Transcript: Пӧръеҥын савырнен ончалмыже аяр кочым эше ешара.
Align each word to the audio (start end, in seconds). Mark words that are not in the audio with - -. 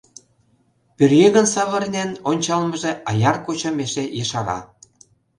Пӧръеҥын 0.95 1.47
савырнен 1.53 2.09
ончалмыже 2.29 2.91
аяр 3.09 3.35
кочым 3.45 3.75
эше 3.85 4.03
ешара. 4.21 4.59